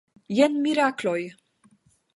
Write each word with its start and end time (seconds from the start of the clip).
Jen 0.37 0.55
mirakloj! 0.63 1.19